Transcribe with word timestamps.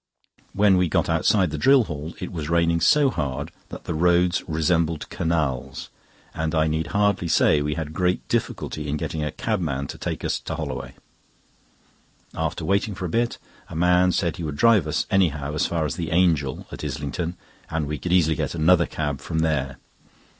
When 0.53 0.77
we 0.77 0.89
got 0.89 1.09
outside 1.09 1.51
the 1.51 1.59
Drill 1.59 1.83
Hall 1.83 2.15
it 2.19 2.31
was 2.31 2.49
raining 2.49 2.81
so 2.81 3.11
hard 3.11 3.51
that 3.69 3.83
the 3.83 3.93
roads 3.93 4.43
resembled 4.47 5.07
canals, 5.09 5.89
and 6.33 6.55
I 6.55 6.65
need 6.65 6.87
hardly 6.87 7.27
say 7.27 7.61
we 7.61 7.75
had 7.75 7.93
great 7.93 8.27
difficulty 8.27 8.87
in 8.87 8.97
getting 8.97 9.23
a 9.23 9.29
cabman 9.31 9.85
to 9.89 9.99
take 9.99 10.25
us 10.25 10.39
to 10.39 10.55
Holloway. 10.55 10.95
After 12.33 12.65
waiting 12.65 12.97
a 12.99 13.07
bit, 13.07 13.37
a 13.69 13.75
man 13.75 14.11
said 14.11 14.37
he 14.37 14.43
would 14.43 14.57
drive 14.57 14.87
us, 14.87 15.05
anyhow, 15.11 15.53
as 15.53 15.67
far 15.67 15.85
as 15.85 15.97
"The 15.97 16.09
Angel," 16.09 16.65
at 16.71 16.83
Islington, 16.83 17.37
and 17.69 17.85
we 17.85 17.99
could 17.99 18.11
easily 18.11 18.35
get 18.35 18.55
another 18.55 18.87
cab 18.87 19.21
from 19.21 19.41
there. 19.45 19.77